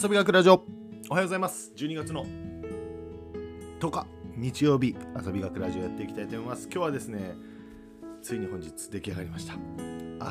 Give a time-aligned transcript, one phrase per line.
[0.00, 0.64] 遊び学ラジオ。
[1.10, 1.72] おはようございます。
[1.76, 2.24] 12月の
[3.80, 4.94] 10日日曜日
[5.26, 6.66] 遊び学ラジオやっていきたいと思います。
[6.66, 7.34] 今日はですね
[8.22, 9.54] ついに本日出来上がりました。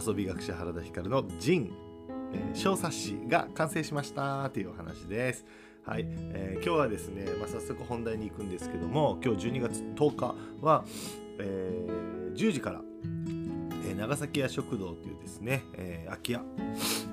[0.08, 1.74] 遊び学者原田光のジン、
[2.34, 4.50] えー小冊子が完成しました。
[4.52, 5.46] というお話です。
[5.86, 10.86] はい、えー今日はですね、まあ、早速本題に行くんですけども今日12月10日は、
[11.40, 12.82] えー10時から、
[13.84, 16.42] えー長崎屋食堂というですね、えー空き家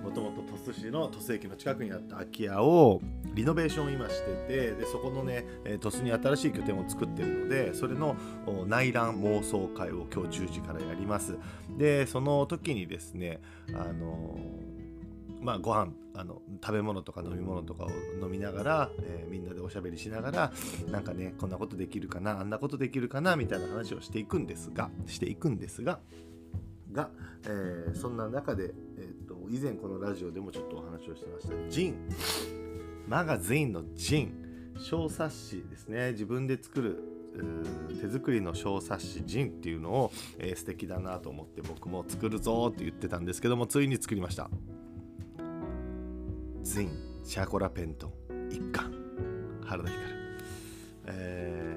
[0.05, 3.01] もともと鳥栖市の鳥栖駅の近くにあった空き家を
[3.33, 5.47] リノベーションを今しててでそこのね
[5.81, 8.15] 鳥栖に新しい拠点を作ってるのでそれの
[8.67, 11.39] 内覧妄想会を今日10時からやります。
[11.79, 13.41] でその時にですね
[13.73, 14.39] あの
[15.41, 17.91] まあ、ご飯あの食べ物とか飲み物とかを
[18.23, 20.53] 飲みながら、えーみんなでおしゃべりしながら
[20.91, 25.99] なんかねこんなことできるかなあんなことできるかなみたいな話をしていくんですがしていくんですが
[26.93, 27.11] が、
[27.43, 31.55] えーそんな中で、え、と以前このラジオでもちょっとお話をしてました。
[31.71, 31.95] ジン。
[33.09, 34.35] マガジンのジン。
[34.79, 36.13] 小冊子ですね。
[36.13, 37.03] 自分で作る
[38.01, 39.25] 手作りの小冊子。
[39.25, 44.51] ジンっていうのを、えー素敵だなと思って僕も作るぞって言ってたんですけどもついに作りました。
[46.63, 46.91] ジン。
[47.25, 48.93] シャコラペントン一巻。
[49.65, 50.05] 原田光
[51.07, 51.74] え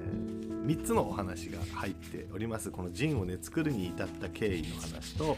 [0.67, 2.71] 3つのお話が入っております。
[2.71, 5.37] このジンをね作るに至った経緯の話と、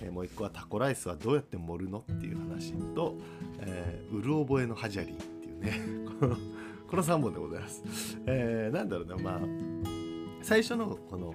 [0.00, 3.14] えーもう1個はタコライスはどうやって盛るのっていう話と、
[3.60, 5.80] えーうる覚えのハジャリーっていうね
[6.18, 6.36] この
[6.88, 7.84] この3本でございます、
[8.26, 9.40] えーなんだろうなまあ
[10.42, 11.34] 最初のこの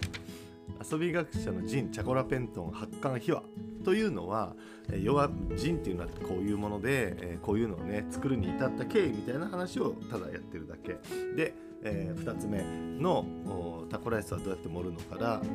[0.91, 3.43] 遊び学者のジンチャコラペントン発刊秘話
[3.87, 4.53] というのは
[4.89, 10.97] えー要はジンっていうのはこういうもので、こういうのをね作るに至った経緯みたいな話をただやってるだけ。
[11.37, 12.61] で、え2つ目
[13.01, 15.47] のタコライスはどうやって盛るのから、え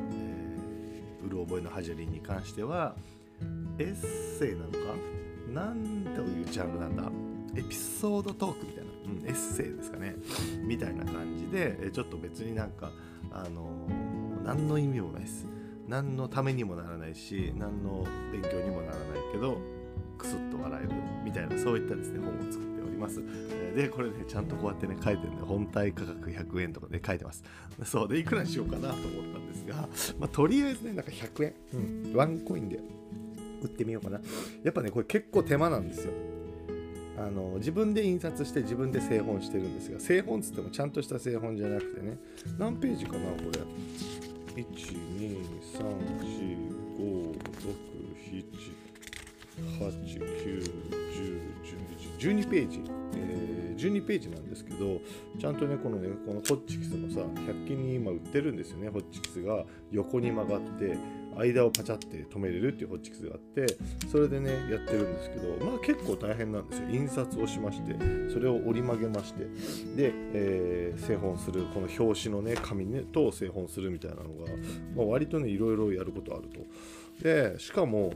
[1.23, 2.95] ー、うる覚えのハジャリンに関しては
[3.77, 4.77] エッセイなのか？
[5.53, 7.11] なんというジャンルなんだ？
[7.55, 10.15] エピソードトークみたいな、うん、エッセイですかね。
[10.63, 12.91] みたいな感じでちょっと別になんか
[13.31, 15.45] あのー何の意味もないです。
[15.93, 19.59] 何のためにもならないし何の勉強にもならないけど
[20.17, 20.91] クスッと笑える
[21.23, 23.21] みたいなそういったですね本を作っております。
[23.75, 27.43] でこれねちゃんとこうやってね書いてるんで本体価格100円とかで書いてます。
[27.85, 29.87] そうでいくらにしようかなと思ったんですが、
[30.19, 31.77] まあ、とりあえずねなんか100円、う
[32.09, 32.79] ん、ワンコインで
[33.61, 34.19] 売ってみようかな。
[34.63, 36.13] やっぱねこれ結構手間なんですよ。
[37.19, 42.17] あの自分で印刷して自分で製本してるんですが製本っつってもちゃんとした製本じゃなくてね
[42.57, 44.32] 何ページかなこれ。
[52.19, 52.81] 12ページ、
[53.15, 53.53] えー
[53.83, 55.01] 12ページなんですけど
[55.39, 59.65] ちゃんとねこのねこのホッチキスのさ100均に今売ってるんですよねホッチキスが。
[59.91, 60.97] 横に曲がって
[61.37, 63.65] 間をパチャって止めれるっていうホッチキスがあって
[64.11, 66.89] それでねやってるんですけどまあ結構大変なんですよ。
[66.89, 67.95] 印刷をしまして
[68.31, 69.43] それを折り曲げまして
[69.95, 74.27] で、えー製本するこの表紙のね紙ねと製本するみたいなのが、
[74.95, 77.23] まあ、割とねいろいろやることあると。
[77.23, 78.13] でしかも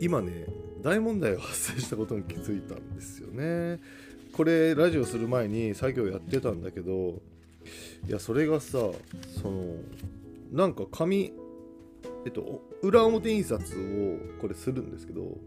[0.00, 0.46] 今ね
[0.82, 3.80] 大問題が発生したことに気づいたんですよね。
[4.32, 7.20] これラジオする前に作業やってたんだけど
[8.08, 8.78] いやそれがさ
[9.40, 9.76] その
[10.52, 11.32] なんか紙
[12.24, 15.38] えっと裏表印刷をこれするんですけど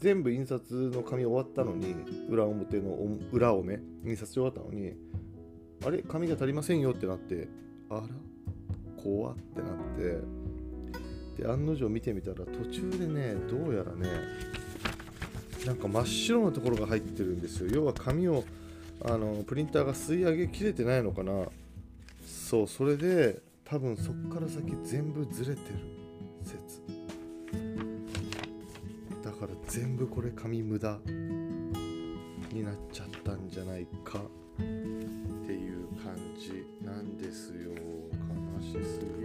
[0.00, 1.94] 全部印刷の紙終わったのに
[2.28, 2.96] 裏表の
[3.30, 4.94] 裏をね印刷し終わったのに
[5.84, 6.02] あれ？
[6.02, 7.48] 紙が足りませんよってなって
[7.88, 8.02] あら？
[9.02, 9.70] 怖ってなっ
[11.36, 14.08] てで案の定見てみたら途中でねどうやらね
[15.66, 17.70] なんか真っ白なところが入ってるんですよ。
[17.72, 18.44] 要は紙を
[19.04, 21.46] あのプリンターが吸い上げきれてないのかな。
[22.26, 23.40] そうそれで
[23.72, 25.78] 多分そっから先全部ずれてる
[26.44, 26.82] 説。
[29.24, 30.98] だから全部これ紙無駄
[32.52, 34.62] になっちゃったんじゃないかって
[35.54, 37.70] いう感じなんですよ。
[38.60, 39.21] 悲しすぎ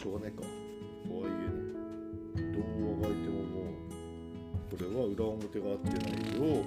[0.00, 0.40] しょうがないか。
[0.40, 2.62] とはいえねどう
[2.98, 5.98] あがいてももうこれは裏表が合ってない
[6.32, 6.64] と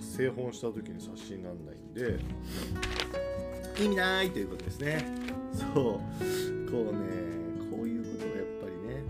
[0.00, 2.18] 製本した時に冊子にならないんで。
[3.80, 5.04] 意味ないということですね。
[5.52, 5.72] そう。
[5.72, 6.00] こ
[6.80, 7.00] うね
[7.70, 9.02] こういうことがやっぱりね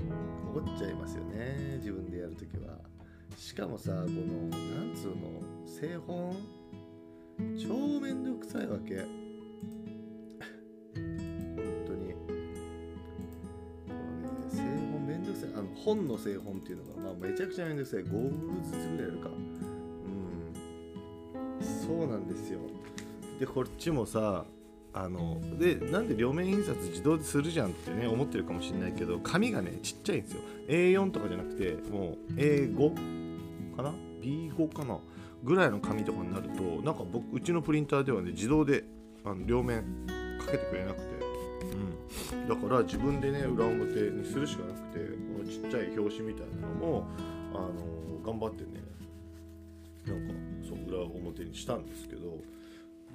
[0.54, 2.78] 起こっちゃいますよね自分でやるときは。
[3.36, 6.36] しかもさこのなんつうの製本？
[7.58, 9.23] 超めんどくさいわけ。
[15.84, 18.00] 本の製本っていうのが、まあ、めちゃくちゃめんどくさい。
[18.00, 18.30] 5部
[18.64, 19.28] ずつぐらいやるか。
[19.28, 19.32] う
[21.62, 21.86] ん。
[21.86, 22.60] そうなんですよ。
[23.38, 24.44] でこっちもさ
[24.92, 30.40] あのでなんで両面印刷自動でするじゃんってね思ってるかもしれないけど紙がねちっちゃいんですよ。
[30.68, 33.92] A4 とかじゃなくてもう A5 かな
[34.22, 34.98] ？B5 かな？
[35.42, 38.84] ぐらいの紙とかになるとなんか僕うちのプリンターではね自動で
[39.24, 39.82] あの両面
[40.38, 41.13] かけてくれなくて、
[42.48, 44.98] だから自分でね裏表にするしかなくて
[45.36, 47.06] このちっちゃい表紙みたいなのも
[47.52, 47.72] あの
[48.24, 48.82] 頑張ってね
[50.06, 50.34] なんか
[50.68, 52.38] そう裏表にしたんですけど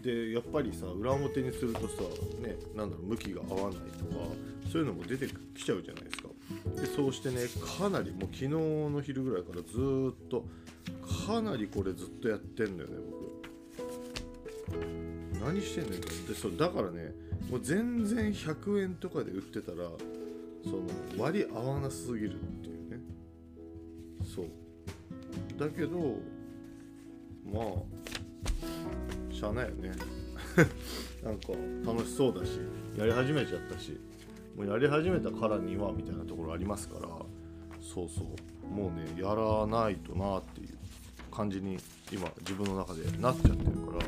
[0.01, 1.87] でやっぱりさ裏表にするとさ
[2.41, 4.15] ねなんだろう向きが合わないとか
[4.71, 6.29] そういうのも出てきちゃうじゃないですか。
[6.75, 7.47] でそうしてね
[7.77, 10.45] かなりもう昨日の昼ぐらいからずっと
[11.27, 13.29] かなりこれずっとやってんだよね僕。
[15.43, 17.13] 何してんねんってそうだからね
[17.49, 19.77] もう全然100円とかで売ってたら
[20.63, 20.83] その
[21.17, 22.99] 割合わなすぎるっていうね。
[24.35, 24.45] そう。
[25.57, 26.17] だけど
[27.45, 29.91] まあしゃあないよね。
[31.23, 31.53] なんか
[31.85, 32.59] 楽しそうだし
[32.97, 33.97] やり始めちゃったし
[34.55, 37.07] もうやり始めたからにはみたいなところありますから
[37.81, 38.69] そうそう。
[38.69, 40.77] もうねやらないとなっていう
[41.31, 41.77] 感じに
[42.11, 44.05] 今自分の中でなっちゃってるからこ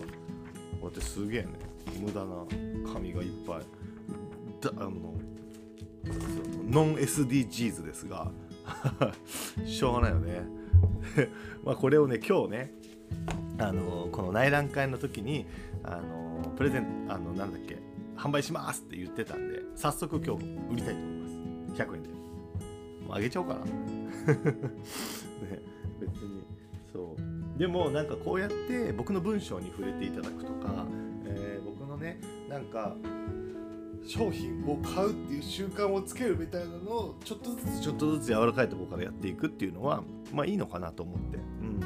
[0.81, 3.61] うやってすげえね無駄な紙がいっぱい。
[4.61, 5.13] だあの
[6.69, 8.31] ノン SDGs ですが。
[9.65, 10.43] しょうがないよね。
[11.63, 12.73] まあこれをね今日ね
[13.57, 15.45] あのこの内覧会の時に
[15.83, 17.77] あのプレゼンあのなんだっけ
[18.15, 21.83] 販売しますって言ってたんで早速今日売りたいと思います。
[21.83, 22.09] 100円で。
[22.09, 23.65] もうあげちゃおうかな。
[23.65, 23.71] ね
[25.99, 26.43] 別に。
[26.93, 27.59] そう。
[27.59, 30.85] でもなんかこうやって僕の文章に触れていただくとか、
[31.37, 32.19] えー、僕のね
[32.49, 32.95] なんか
[34.05, 41.79] 商品を買うっていう習慣をつけるみたいなのをちょっとずつちょっとずつ柔らかいところからやっていくっていうのはまあいいのかなと思って、うん、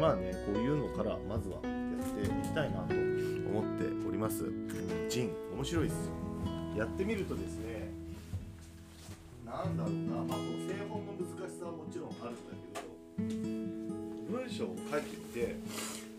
[0.00, 4.68] まあねこういうのからまずはやっていきたいなと思っております、うん、
[5.08, 6.12] ジン面白いですよ。
[6.76, 7.90] やってみるとですね
[9.46, 10.16] なんだろうな。
[10.16, 15.56] まあこの製本の難しさはもちろんあるんだけど文章を書いてみて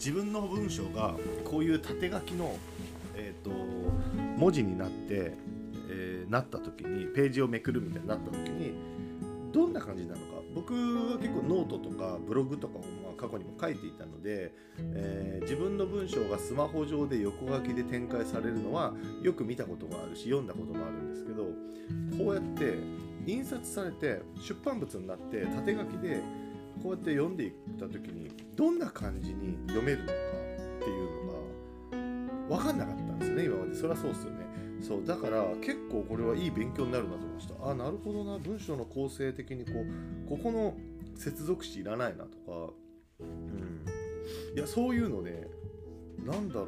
[0.06, 2.56] 自分の文章がこういう縦書きの
[3.18, 3.50] えーと、
[4.38, 5.34] 文字になって、
[5.90, 8.74] えー、なった時にページをめくるみたいになった時に
[9.52, 10.36] どんな感じなのか。
[10.54, 21.44] 僕は結構ノートとかブログとかをまあ過去にも書いていたので、えー、自分の文章がスマホ上で横書きで展開されるのはよく見たことがあるし読んだこともあるんですけど
[22.24, 22.76] こうやって
[23.26, 26.22] 印刷されて出版物になって縦書きで
[26.86, 30.16] こうやって読んでいった時にどんな感じに読めるのかっ
[30.84, 31.34] ていうの
[32.52, 33.74] が分かんなかったんですね今まで。
[33.74, 34.46] そりゃそうですよね。
[34.82, 37.72] そうだから結構これはいい勉強になるなと思いました。
[37.72, 38.38] あなるほどな。
[38.38, 40.76] 文章の構成的にこうここの
[41.16, 42.74] 接続詞いらないなとか。
[43.20, 43.84] うん。
[44.56, 45.48] いやそういうのね
[46.24, 46.68] なんだろ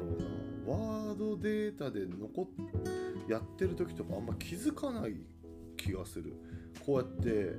[0.66, 0.74] な。
[0.74, 2.46] ワードデータで残っ
[3.28, 5.14] やってる時とかあんま気づかない
[5.76, 6.34] 気がする。
[6.84, 7.52] こうやって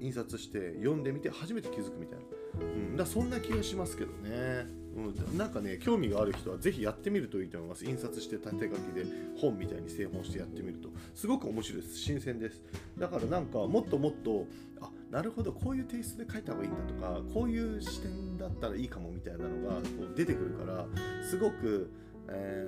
[0.00, 2.24] 印刷して読んでみて初めて気づくみたいな、
[2.60, 4.66] うん、だそんな気がしますけどね。
[4.96, 7.84] うん、なんかね興味がある人はぜひやってみるといいと思います。
[7.84, 9.04] 印刷して縦書きで
[9.38, 10.88] 本みたいに製本してやってみると。
[11.14, 11.98] すごく面白いです。
[11.98, 12.62] 新鮮です。
[12.98, 14.46] だからなんかもっともっと
[14.80, 20.86] あなるほどこういうテイストで書いた方がいいんだとかこういう視点だったらいいかもみたいなのがこう出てくるから
[21.22, 21.90] すごく、
[22.28, 22.66] え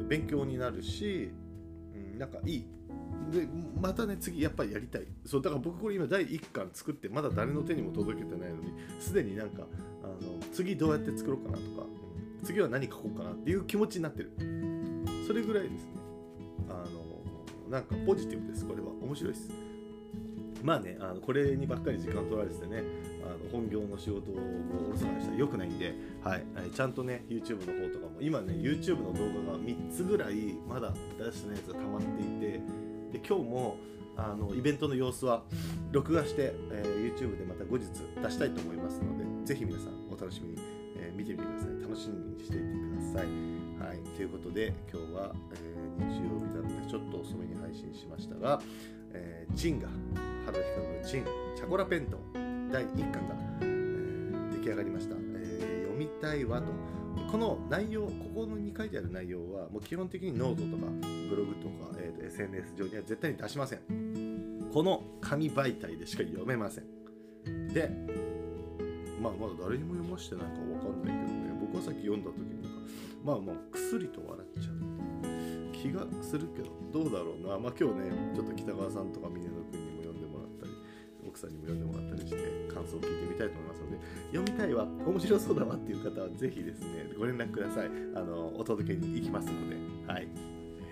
[0.00, 1.30] ー、勉強になるし、
[1.94, 2.66] うん、なんかいい
[3.30, 3.48] で
[3.80, 5.06] またね次やっぱりやりたい。
[5.24, 9.64] そうだから僕これ今第1巻作ってまだ誰の手にも届けてないのにすでになんか
[10.02, 11.86] あの次どうやって作ろうかなとか、
[12.44, 14.32] 次は何書こうかなっていう気持ちになってる。
[15.26, 15.90] それぐらいですね。
[16.68, 18.88] あのなんかポジティブですこれは。
[19.02, 19.50] 面白いです。
[20.62, 22.82] まあねあのこれにばっかり時間取られててね
[23.24, 32.60] あの本業の仕事をおろそかにしたらよくないんで、はい、ちゃんとね YouTube の方とかも今ね YouTube の動画が3つぐらいまだ出してないやつが溜まっていて
[33.12, 33.76] で今日も
[34.16, 35.42] あのイベントの様子は
[35.92, 37.84] 録画して、えー、YouTube でまた後日
[38.22, 40.56] 出したいと思いますのでぜひ皆さんお楽しみに、
[40.98, 41.82] えー、見てみてください。
[41.82, 43.56] 楽しみにしていてください。
[43.78, 43.98] はい。
[44.16, 48.60] ということで今日は、えー、日曜日なのでちょっと遅めに配信しましたが、
[49.12, 49.88] えー、 ZINE が
[50.46, 51.24] 原田光の ZINE
[51.56, 52.18] チャコラペントン
[52.72, 56.66] 第1巻が、えー、出来上がりました、え、読みたいわと
[57.30, 60.90] この内容ここに書いてある内容はもう基本的にノートとか
[61.28, 63.80] ブログとか、えー、と SNS 上には絶対に出しません。
[64.72, 67.68] この紙媒体でしか読めません。
[67.68, 67.90] で
[69.20, 71.58] まあまだ誰にも読ましてないかわかんないけどね。
[71.60, 72.78] 僕はさっき読んだ時になんか
[73.24, 74.76] まあまあクスッと笑っちゃう。
[75.72, 77.58] 気がするけどどうだろうな。
[77.58, 79.55] まあ今日ねちょっと北川さんとか峰野
[81.36, 82.36] 奥さんにも読んでもらったりして
[82.72, 83.98] 感想を聞いてみたいと思いますので
[84.32, 87.86] 読みたいわ面白そうだわっていう方はぜひですねご連絡ください。
[88.14, 89.76] あのお届けに行きますので。
[90.10, 90.28] はい。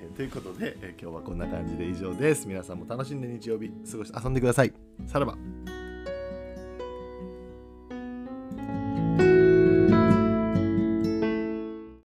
[0.03, 2.47] えーということで、えー今日はこんな感じで以上です。
[2.47, 4.73] 皆さんも楽しんで日曜日過ごし遊んでください。
[5.07, 5.37] さらば。